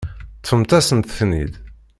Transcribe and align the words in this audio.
Ṭṭfemt-asent-ten-id. 0.39 1.53